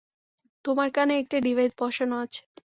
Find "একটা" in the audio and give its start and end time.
1.17-1.37